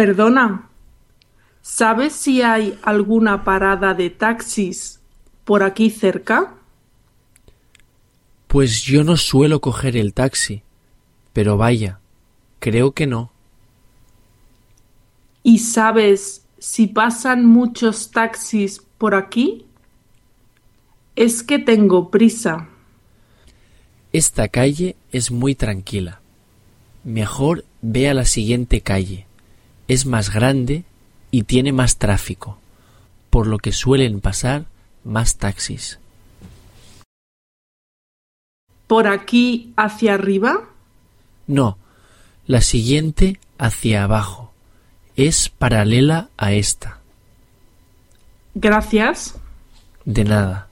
Perdona, 0.00 0.70
¿sabes 1.60 2.14
si 2.14 2.40
hay 2.40 2.78
alguna 2.82 3.44
parada 3.44 3.92
de 3.92 4.08
taxis 4.08 4.98
por 5.44 5.62
aquí 5.62 5.90
cerca? 5.90 6.54
Pues 8.46 8.80
yo 8.80 9.04
no 9.04 9.18
suelo 9.18 9.60
coger 9.60 9.98
el 9.98 10.14
taxi, 10.14 10.62
pero 11.34 11.58
vaya, 11.58 12.00
creo 12.60 12.92
que 12.92 13.06
no. 13.06 13.30
¿Y 15.42 15.58
sabes 15.58 16.46
si 16.58 16.86
pasan 16.86 17.44
muchos 17.44 18.10
taxis 18.10 18.80
por 18.96 19.14
aquí? 19.14 19.66
Es 21.14 21.42
que 21.42 21.58
tengo 21.58 22.10
prisa. 22.10 22.70
Esta 24.14 24.48
calle 24.48 24.96
es 25.12 25.30
muy 25.30 25.54
tranquila. 25.54 26.22
Mejor 27.04 27.66
ve 27.82 28.08
a 28.08 28.14
la 28.14 28.24
siguiente 28.24 28.80
calle. 28.80 29.26
Es 29.90 30.06
más 30.06 30.32
grande 30.32 30.84
y 31.32 31.42
tiene 31.42 31.72
más 31.72 31.96
tráfico, 31.96 32.58
por 33.28 33.48
lo 33.48 33.58
que 33.58 33.72
suelen 33.72 34.20
pasar 34.20 34.66
más 35.02 35.38
taxis. 35.38 35.98
¿Por 38.86 39.08
aquí 39.08 39.72
hacia 39.76 40.14
arriba? 40.14 40.68
No, 41.48 41.76
la 42.46 42.60
siguiente 42.60 43.40
hacia 43.58 44.04
abajo. 44.04 44.52
Es 45.16 45.48
paralela 45.48 46.28
a 46.36 46.52
esta. 46.52 47.00
Gracias. 48.54 49.40
De 50.04 50.22
nada. 50.22 50.68